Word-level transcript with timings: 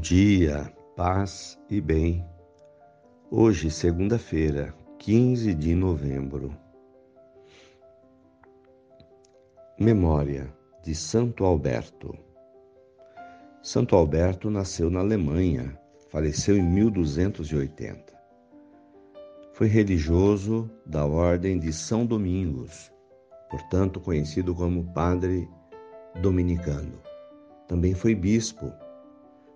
dia, 0.00 0.72
paz 0.96 1.60
e 1.68 1.78
bem. 1.78 2.24
Hoje, 3.30 3.70
segunda-feira, 3.70 4.74
15 4.98 5.52
de 5.52 5.74
novembro. 5.74 6.56
Memória 9.78 10.50
de 10.82 10.94
Santo 10.94 11.44
Alberto. 11.44 12.16
Santo 13.62 13.94
Alberto 13.94 14.48
nasceu 14.48 14.88
na 14.88 15.00
Alemanha, 15.00 15.78
faleceu 16.08 16.56
em 16.56 16.62
1280. 16.62 18.18
Foi 19.52 19.66
religioso 19.66 20.70
da 20.86 21.04
Ordem 21.04 21.58
de 21.58 21.74
São 21.74 22.06
Domingos, 22.06 22.90
portanto 23.50 24.00
conhecido 24.00 24.54
como 24.54 24.90
Padre 24.94 25.46
Dominicano. 26.22 26.98
Também 27.68 27.94
foi 27.94 28.14
bispo 28.14 28.72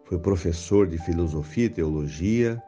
foi 0.05 0.19
professor 0.19 0.87
de 0.87 0.99
filosofia 0.99 1.67
e 1.67 1.71
teologia 1.71 2.63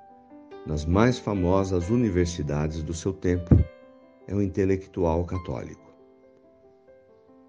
nas 0.67 0.85
mais 0.85 1.19
famosas 1.19 1.91
universidades 1.91 2.83
do 2.83 2.95
seu 2.95 3.13
tempo. 3.13 3.55
É 4.27 4.35
um 4.35 4.43
intelectual 4.43 5.25
católico. 5.25 5.87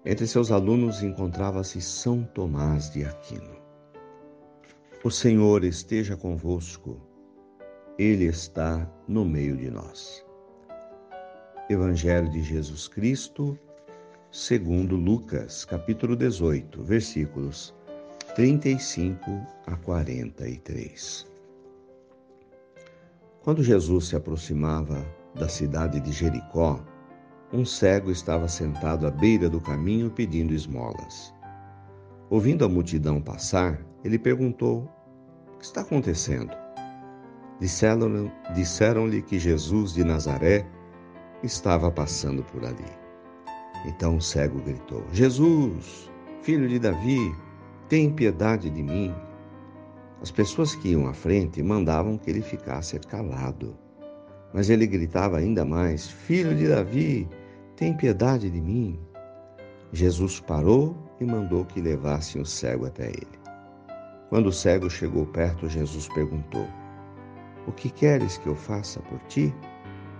Entre 0.04 0.26
seus 0.26 0.52
alunos 0.52 1.02
encontrava-se 1.02 1.80
São 1.80 2.22
Tomás 2.22 2.90
de 2.90 3.04
Aquino. 3.04 3.56
O 5.02 5.10
Senhor 5.10 5.64
esteja 5.64 6.16
convosco, 6.16 7.00
Ele 7.98 8.24
está 8.24 8.88
no 9.08 9.24
meio 9.24 9.56
de 9.56 9.70
nós. 9.70 10.24
Evangelho 11.68 12.30
de 12.30 12.42
Jesus 12.42 12.88
Cristo, 12.88 13.58
segundo 14.30 14.96
Lucas, 14.96 15.64
capítulo 15.64 16.14
18, 16.14 16.82
versículos 16.82 17.74
35 18.38 19.44
a 19.66 19.74
43. 19.74 21.26
Quando 23.42 23.64
Jesus 23.64 24.06
se 24.06 24.14
aproximava 24.14 25.04
da 25.34 25.48
cidade 25.48 25.98
de 25.98 26.12
Jericó, 26.12 26.78
um 27.52 27.64
cego 27.64 28.12
estava 28.12 28.46
sentado 28.46 29.08
à 29.08 29.10
beira 29.10 29.48
do 29.50 29.60
caminho 29.60 30.08
pedindo 30.08 30.54
esmolas. 30.54 31.34
Ouvindo 32.30 32.64
a 32.64 32.68
multidão 32.68 33.20
passar, 33.20 33.84
ele 34.04 34.20
perguntou: 34.20 34.88
O 35.54 35.58
que 35.58 35.64
está 35.64 35.80
acontecendo? 35.80 36.56
Disseram-lhe 37.58 38.30
disseram 38.54 39.10
que 39.22 39.36
Jesus 39.36 39.94
de 39.94 40.04
Nazaré 40.04 40.64
estava 41.42 41.90
passando 41.90 42.44
por 42.44 42.64
ali. 42.64 42.86
Então 43.84 44.16
o 44.16 44.22
cego 44.22 44.62
gritou: 44.62 45.04
Jesus, 45.10 46.08
filho 46.40 46.68
de 46.68 46.78
Davi, 46.78 47.34
tem 47.88 48.10
piedade 48.10 48.68
de 48.68 48.82
mim. 48.82 49.14
As 50.20 50.30
pessoas 50.30 50.74
que 50.74 50.90
iam 50.90 51.06
à 51.06 51.14
frente 51.14 51.62
mandavam 51.62 52.18
que 52.18 52.28
ele 52.28 52.42
ficasse 52.42 52.98
calado. 52.98 53.76
Mas 54.52 54.68
ele 54.68 54.86
gritava 54.86 55.38
ainda 55.38 55.64
mais: 55.64 56.08
Filho 56.08 56.54
de 56.54 56.68
Davi, 56.68 57.28
tem 57.76 57.96
piedade 57.96 58.50
de 58.50 58.60
mim. 58.60 58.98
Jesus 59.92 60.38
parou 60.40 60.96
e 61.18 61.24
mandou 61.24 61.64
que 61.64 61.80
levassem 61.80 62.42
o 62.42 62.46
cego 62.46 62.86
até 62.86 63.08
ele. 63.08 63.38
Quando 64.28 64.46
o 64.48 64.52
cego 64.52 64.90
chegou 64.90 65.24
perto, 65.26 65.68
Jesus 65.68 66.08
perguntou: 66.08 66.66
O 67.66 67.72
que 67.72 67.88
queres 67.88 68.36
que 68.38 68.48
eu 68.48 68.54
faça 68.54 69.00
por 69.00 69.18
ti? 69.28 69.54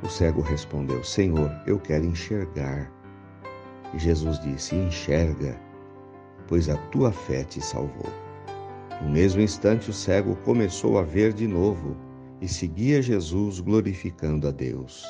O 0.03 0.09
cego 0.09 0.41
respondeu: 0.41 1.05
Senhor, 1.05 1.51
eu 1.67 1.79
quero 1.79 2.07
enxergar. 2.07 2.91
E 3.93 3.99
Jesus 3.99 4.39
disse: 4.41 4.75
Enxerga 4.75 5.68
pois 6.49 6.69
a 6.69 6.77
tua 6.89 7.13
fé 7.13 7.45
te 7.45 7.61
salvou. 7.61 8.11
No 9.03 9.11
mesmo 9.11 9.41
instante, 9.41 9.91
o 9.91 9.93
cego 9.93 10.35
começou 10.45 10.99
a 10.99 11.03
ver 11.03 11.33
de 11.33 11.47
novo 11.47 11.97
e 12.41 12.49
seguia 12.49 13.01
Jesus, 13.01 13.61
glorificando 13.61 14.49
a 14.49 14.51
Deus. 14.51 15.05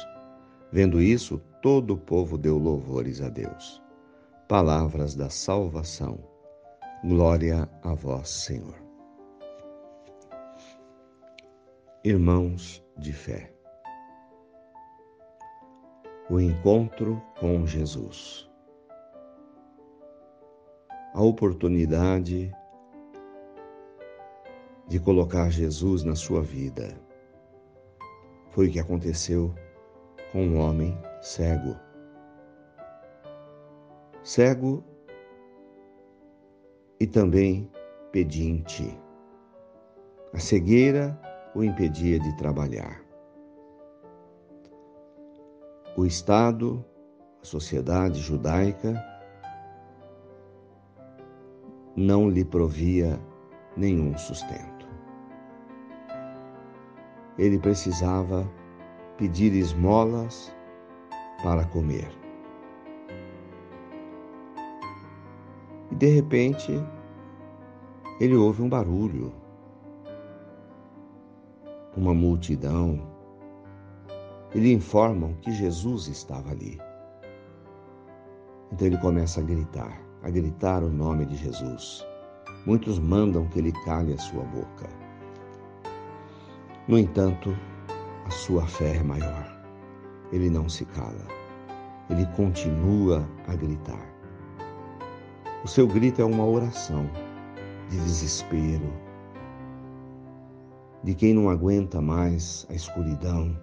Vendo 0.71 1.01
isso, 1.01 1.41
todo 1.63 1.95
o 1.95 1.97
povo 1.97 2.37
deu 2.37 2.59
louvores 2.59 3.23
a 3.23 3.31
Deus. 3.31 3.83
Palavras 4.47 5.15
da 5.15 5.31
salvação. 5.31 6.19
Glória 7.05 7.71
a 7.83 7.95
vós, 7.95 8.29
Senhor. 8.29 8.75
Irmãos 12.05 12.85
de 12.99 13.13
fé. 13.13 13.53
O 16.29 16.41
encontro 16.41 17.23
com 17.39 17.67
Jesus 17.67 18.48
a 21.19 21.21
oportunidade 21.21 22.55
de 24.87 25.01
colocar 25.01 25.51
Jesus 25.51 26.05
na 26.05 26.15
sua 26.15 26.41
vida. 26.41 26.97
Foi 28.53 28.69
o 28.69 28.71
que 28.71 28.79
aconteceu 28.79 29.53
com 30.31 30.47
um 30.47 30.61
homem 30.61 30.97
cego. 31.21 31.75
Cego 34.23 34.85
e 37.01 37.07
também 37.09 37.69
pedinte. 38.13 38.97
A 40.33 40.39
cegueira 40.39 41.21
o 41.53 41.65
impedia 41.65 42.21
de 42.21 42.37
trabalhar. 42.37 43.03
O 45.97 46.07
Estado, 46.07 46.85
a 47.43 47.45
sociedade 47.45 48.21
judaica, 48.21 49.18
não 51.99 52.31
lhe 52.31 52.45
provia 52.45 53.19
nenhum 53.77 54.17
sustento. 54.17 54.87
Ele 57.37 57.59
precisava 57.59 58.49
pedir 59.17 59.53
esmolas 59.53 60.55
para 61.43 61.65
comer. 61.65 62.09
E 65.91 65.95
de 65.97 66.07
repente, 66.07 66.73
ele 68.21 68.37
ouve 68.37 68.63
um 68.63 68.69
barulho, 68.69 69.33
uma 71.97 72.15
multidão. 72.15 73.03
E 74.55 74.61
lhe 74.61 74.73
informam 74.73 75.35
que 75.43 75.51
Jesus 75.51 76.07
estava 76.07 76.53
ali. 76.53 76.79
Então 78.73 78.87
ele 78.87 78.99
começa 78.99 79.41
a 79.41 79.43
gritar 79.43 80.08
a 80.23 80.31
gritar 80.31 80.83
o 80.83 80.91
nome 80.91 81.27
de 81.27 81.37
Jesus. 81.37 82.07
Muitos 82.67 82.99
mandam 82.99 83.47
que 83.49 83.59
ele 83.59 83.73
cale 83.85 84.13
a 84.13 84.19
sua 84.19 84.43
boca. 84.45 84.89
No 86.87 86.99
entanto, 86.99 87.57
a 88.27 88.31
sua 88.31 88.67
fé 88.67 88.97
é 88.97 89.03
maior. 89.03 89.47
Ele 90.33 90.51
não 90.51 90.69
se 90.69 90.85
cala. 90.85 91.27
Ele 92.11 92.27
continua 92.37 93.29
a 93.47 93.55
gritar. 93.55 94.07
O 95.65 95.69
seu 95.69 95.87
grito 95.87 96.23
é 96.23 96.25
uma 96.25 96.45
oração 96.45 97.09
de 97.89 97.97
desespero, 97.99 98.93
de 101.03 101.15
quem 101.15 101.33
não 101.33 101.49
aguenta 101.49 102.01
mais 102.01 102.67
a 102.71 102.75
escuridão, 102.75 103.59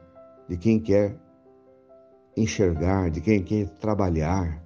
de 0.49 0.57
quem 0.57 0.79
quer 0.79 1.17
enxergar, 2.35 3.09
de 3.09 3.22
quem 3.22 3.43
quer 3.43 3.69
trabalhar, 3.69 4.65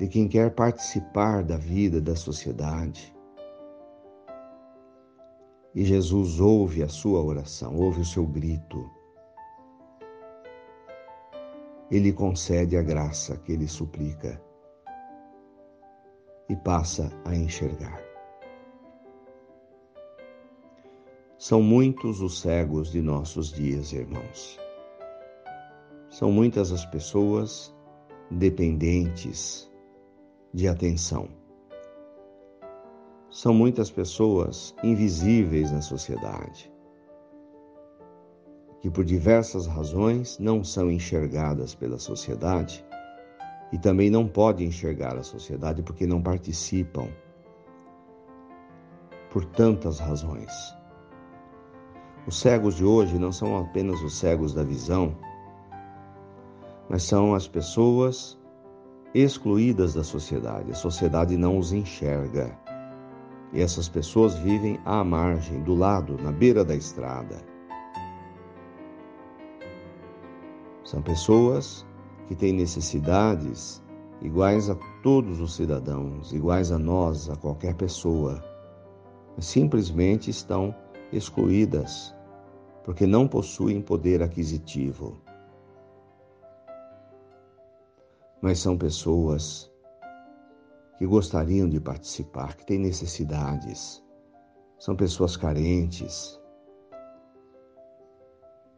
de 0.00 0.08
quem 0.08 0.26
quer 0.26 0.54
participar 0.54 1.44
da 1.44 1.58
vida 1.58 2.00
da 2.00 2.16
sociedade. 2.16 3.14
E 5.74 5.84
Jesus 5.84 6.40
ouve 6.40 6.82
a 6.82 6.88
sua 6.88 7.22
oração, 7.22 7.76
ouve 7.76 8.00
o 8.00 8.04
seu 8.04 8.26
grito. 8.26 8.90
Ele 11.90 12.14
concede 12.14 12.78
a 12.78 12.82
graça 12.82 13.36
que 13.36 13.52
ele 13.52 13.68
suplica 13.68 14.42
e 16.48 16.56
passa 16.56 17.12
a 17.26 17.36
enxergar. 17.36 18.02
São 21.36 21.60
muitos 21.60 22.22
os 22.22 22.40
cegos 22.40 22.90
de 22.90 23.02
nossos 23.02 23.52
dias, 23.52 23.92
irmãos. 23.92 24.58
São 26.08 26.32
muitas 26.32 26.72
as 26.72 26.86
pessoas 26.86 27.74
dependentes 28.30 29.69
de 30.52 30.66
atenção. 30.66 31.28
São 33.30 33.54
muitas 33.54 33.90
pessoas 33.90 34.74
invisíveis 34.82 35.70
na 35.70 35.80
sociedade, 35.80 36.70
que 38.80 38.90
por 38.90 39.04
diversas 39.04 39.66
razões 39.66 40.38
não 40.38 40.64
são 40.64 40.90
enxergadas 40.90 41.74
pela 41.74 41.98
sociedade 41.98 42.84
e 43.72 43.78
também 43.78 44.10
não 44.10 44.26
podem 44.26 44.66
enxergar 44.66 45.16
a 45.16 45.22
sociedade 45.22 45.82
porque 45.82 46.06
não 46.06 46.20
participam, 46.20 47.08
por 49.30 49.44
tantas 49.44 50.00
razões. 50.00 50.50
Os 52.26 52.40
cegos 52.40 52.74
de 52.74 52.84
hoje 52.84 53.16
não 53.16 53.30
são 53.30 53.56
apenas 53.56 54.02
os 54.02 54.18
cegos 54.18 54.52
da 54.52 54.64
visão, 54.64 55.16
mas 56.88 57.04
são 57.04 57.32
as 57.32 57.46
pessoas 57.46 58.39
excluídas 59.14 59.94
da 59.94 60.04
sociedade. 60.04 60.70
A 60.70 60.74
sociedade 60.74 61.36
não 61.36 61.58
os 61.58 61.72
enxerga. 61.72 62.56
E 63.52 63.60
essas 63.60 63.88
pessoas 63.88 64.36
vivem 64.38 64.78
à 64.84 65.02
margem, 65.02 65.60
do 65.62 65.74
lado, 65.74 66.16
na 66.22 66.30
beira 66.30 66.64
da 66.64 66.74
estrada. 66.74 67.36
São 70.84 71.02
pessoas 71.02 71.86
que 72.28 72.34
têm 72.34 72.52
necessidades 72.52 73.82
iguais 74.22 74.70
a 74.70 74.76
todos 75.02 75.40
os 75.40 75.54
cidadãos, 75.54 76.32
iguais 76.32 76.70
a 76.70 76.78
nós, 76.78 77.28
a 77.28 77.36
qualquer 77.36 77.74
pessoa. 77.74 78.42
Simplesmente 79.38 80.30
estão 80.30 80.74
excluídas 81.12 82.14
porque 82.84 83.06
não 83.06 83.26
possuem 83.26 83.80
poder 83.80 84.22
aquisitivo. 84.22 85.16
Mas 88.42 88.58
são 88.58 88.76
pessoas 88.76 89.70
que 90.98 91.06
gostariam 91.06 91.68
de 91.68 91.80
participar, 91.80 92.56
que 92.56 92.66
têm 92.66 92.78
necessidades, 92.78 94.04
são 94.78 94.96
pessoas 94.96 95.36
carentes 95.36 96.40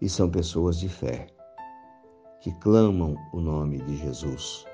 e 0.01 0.09
são 0.09 0.29
pessoas 0.29 0.79
de 0.79 0.89
fé 0.89 1.29
que 2.41 2.53
clamam 2.59 3.17
o 3.33 3.41
nome 3.41 3.81
de 3.83 3.97
Jesus. 3.97 4.67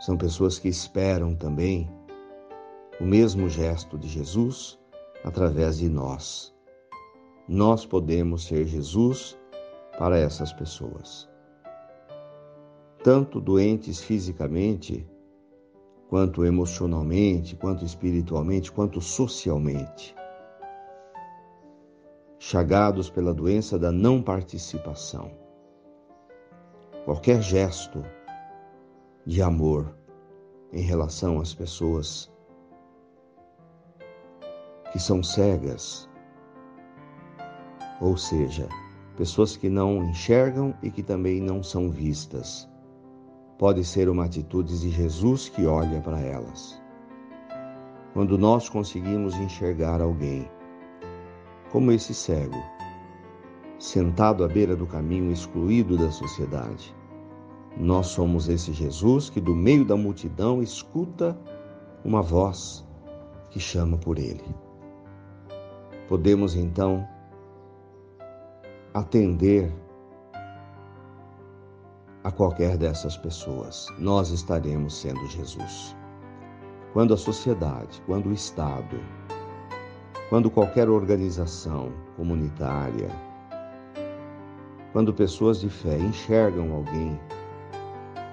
São 0.00 0.16
pessoas 0.16 0.58
que 0.58 0.68
esperam 0.68 1.36
também 1.36 1.86
o 2.98 3.04
mesmo 3.04 3.48
gesto 3.48 3.98
de 3.98 4.08
Jesus 4.08 4.78
através 5.22 5.78
de 5.78 5.88
nós. 5.88 6.54
Nós 7.46 7.84
podemos 7.84 8.46
ser 8.46 8.66
Jesus 8.66 9.37
para 9.98 10.18
essas 10.18 10.52
pessoas 10.52 11.28
tanto 13.02 13.40
doentes 13.40 14.00
fisicamente, 14.00 15.08
quanto 16.08 16.44
emocionalmente, 16.44 17.56
quanto 17.56 17.84
espiritualmente, 17.84 18.72
quanto 18.72 19.00
socialmente. 19.00 20.14
Chagados 22.38 23.08
pela 23.08 23.32
doença 23.32 23.78
da 23.78 23.92
não 23.92 24.22
participação. 24.22 25.30
Qualquer 27.04 27.40
gesto 27.40 28.04
de 29.24 29.42
amor 29.42 29.94
em 30.72 30.82
relação 30.82 31.40
às 31.40 31.54
pessoas 31.54 32.30
que 34.92 34.98
são 34.98 35.22
cegas, 35.22 36.08
ou 38.00 38.16
seja, 38.16 38.68
pessoas 39.18 39.56
que 39.56 39.68
não 39.68 40.04
enxergam 40.04 40.72
e 40.80 40.92
que 40.92 41.02
também 41.02 41.40
não 41.40 41.60
são 41.60 41.90
vistas 41.90 42.68
pode 43.58 43.84
ser 43.84 44.08
uma 44.08 44.26
atitude 44.26 44.78
de 44.78 44.90
Jesus 44.90 45.48
que 45.48 45.66
olha 45.66 46.00
para 46.00 46.20
elas. 46.20 46.80
Quando 48.12 48.38
nós 48.38 48.68
conseguimos 48.68 49.34
enxergar 49.34 50.00
alguém, 50.00 50.48
como 51.72 51.90
esse 51.90 52.14
cego, 52.14 52.62
sentado 53.76 54.44
à 54.44 54.48
beira 54.48 54.76
do 54.76 54.86
caminho, 54.86 55.32
excluído 55.32 55.98
da 55.98 56.12
sociedade, 56.12 56.94
nós 57.76 58.06
somos 58.06 58.48
esse 58.48 58.72
Jesus 58.72 59.28
que, 59.28 59.40
do 59.40 59.52
meio 59.52 59.84
da 59.84 59.96
multidão, 59.96 60.62
escuta 60.62 61.36
uma 62.04 62.22
voz 62.22 62.86
que 63.50 63.58
chama 63.58 63.98
por 63.98 64.16
ele. 64.16 64.44
Podemos 66.06 66.54
então 66.54 67.04
atender 68.98 69.72
a 72.24 72.30
qualquer 72.30 72.76
dessas 72.76 73.16
pessoas. 73.16 73.86
Nós 73.98 74.30
estaremos 74.30 75.00
sendo 75.00 75.26
Jesus. 75.26 75.96
Quando 76.92 77.14
a 77.14 77.16
sociedade, 77.16 78.02
quando 78.06 78.28
o 78.28 78.32
Estado, 78.32 78.98
quando 80.28 80.50
qualquer 80.50 80.88
organização 80.88 81.92
comunitária, 82.16 83.08
quando 84.92 85.14
pessoas 85.14 85.60
de 85.60 85.68
fé 85.68 85.96
enxergam 85.98 86.72
alguém 86.72 87.18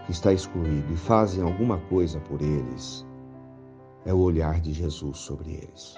que 0.06 0.12
está 0.12 0.34
excluído 0.34 0.94
e 0.94 0.98
fazem 0.98 1.44
alguma 1.44 1.78
coisa 1.90 2.20
por 2.22 2.42
eles, 2.42 3.06
é 4.06 4.14
o 4.14 4.20
olhar 4.20 4.60
de 4.60 4.74
Jesus 4.74 5.18
sobre 5.20 5.54
eles. 5.54 5.96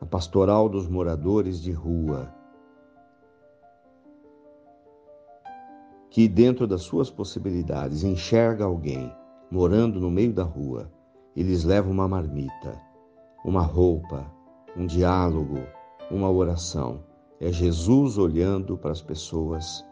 A 0.00 0.06
pastoral 0.06 0.68
dos 0.68 0.86
moradores 0.88 1.60
de 1.60 1.72
rua 1.72 2.35
que, 6.16 6.26
dentro 6.26 6.66
das 6.66 6.80
suas 6.80 7.10
possibilidades, 7.10 8.02
enxerga 8.02 8.64
alguém 8.64 9.14
morando 9.50 10.00
no 10.00 10.10
meio 10.10 10.32
da 10.32 10.44
rua 10.44 10.90
e 11.36 11.42
lhes 11.42 11.62
leva 11.62 11.90
uma 11.90 12.08
marmita, 12.08 12.80
uma 13.44 13.60
roupa, 13.60 14.24
um 14.74 14.86
diálogo, 14.86 15.58
uma 16.10 16.30
oração. 16.30 17.04
É 17.38 17.52
Jesus 17.52 18.16
olhando 18.16 18.78
para 18.78 18.92
as 18.92 19.02
pessoas 19.02 19.84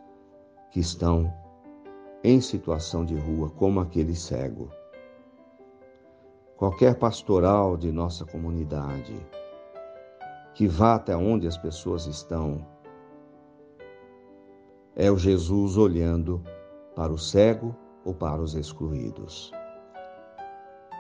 que 0.71 0.81
estão 0.81 1.31
em 2.25 2.41
situação 2.41 3.05
de 3.05 3.17
rua, 3.17 3.51
como 3.51 3.79
aquele 3.79 4.15
cego. 4.15 4.71
Qualquer 6.57 6.99
pastoral 6.99 7.77
de 7.77 7.93
nossa 7.93 8.25
comunidade 8.25 9.15
que 10.55 10.67
vá 10.67 10.95
até 10.95 11.15
onde 11.15 11.47
as 11.47 11.59
pessoas 11.59 12.07
estão 12.07 12.67
é 14.97 15.11
o 15.11 15.19
Jesus 15.19 15.77
olhando 15.77 16.43
para 16.95 17.13
o 17.13 17.19
cego 17.19 17.75
ou 18.05 18.15
para 18.15 18.41
os 18.41 18.55
excluídos. 18.55 19.53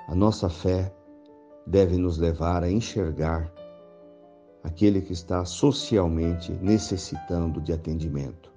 A 0.08 0.14
nossa 0.14 0.49
fé 0.49 0.93
deve 1.67 1.96
nos 1.96 2.19
levar 2.19 2.62
a 2.62 2.70
enxergar 2.70 3.50
aquele 4.62 5.00
que 5.00 5.12
está 5.12 5.44
socialmente 5.44 6.52
necessitando 6.55 7.61
de 7.61 7.73
atendimento. 7.73 8.52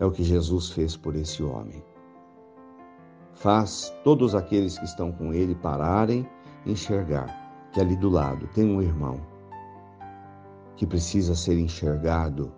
É 0.00 0.06
o 0.06 0.10
que 0.10 0.22
Jesus 0.22 0.70
fez 0.70 0.96
por 0.96 1.14
esse 1.16 1.42
homem. 1.42 1.84
Faz 3.34 3.94
todos 4.02 4.34
aqueles 4.34 4.78
que 4.78 4.84
estão 4.84 5.12
com 5.12 5.32
ele 5.32 5.54
pararem 5.54 6.28
e 6.64 6.72
enxergar 6.72 7.70
que 7.72 7.80
ali 7.80 7.96
do 7.96 8.08
lado 8.08 8.48
tem 8.48 8.64
um 8.64 8.80
irmão 8.80 9.20
que 10.76 10.86
precisa 10.86 11.34
ser 11.34 11.58
enxergado 11.58 12.52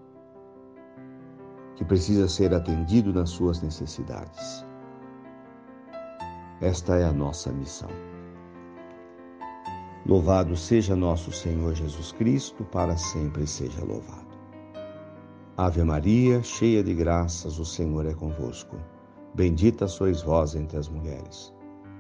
que 1.81 1.85
precisa 1.87 2.29
ser 2.29 2.53
atendido 2.53 3.11
nas 3.11 3.31
suas 3.31 3.63
necessidades. 3.63 4.67
Esta 6.61 6.97
é 6.97 7.05
a 7.05 7.13
nossa 7.13 7.51
missão. 7.51 7.89
Louvado 10.05 10.55
seja 10.59 10.95
nosso 10.95 11.33
Senhor 11.33 11.75
Jesus 11.75 12.13
Cristo, 12.13 12.65
para 12.65 12.99
sempre 12.99 13.47
seja 13.47 13.83
louvado. 13.83 14.29
Ave 15.57 15.83
Maria, 15.83 16.43
cheia 16.43 16.85
de 16.85 16.93
graças, 16.93 17.59
o 17.59 17.65
Senhor 17.65 18.05
é 18.05 18.13
convosco. 18.13 18.77
Bendita 19.35 19.89
sois 19.89 20.21
vós 20.21 20.55
entre 20.55 20.77
as 20.77 20.87
mulheres. 20.87 21.51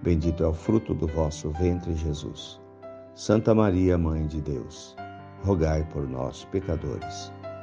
Bendito 0.03 0.45
é 0.45 0.47
o 0.47 0.53
fruto 0.53 0.93
do 0.93 1.07
vosso 1.07 1.49
ventre, 1.53 1.95
Jesus. 1.95 2.61
Santa 3.15 3.55
Maria, 3.55 3.97
Mãe 3.97 4.27
de 4.27 4.43
Deus, 4.43 4.95
rogai 5.43 5.89
por 5.89 6.07
nós, 6.07 6.45
pecadores 6.53 7.33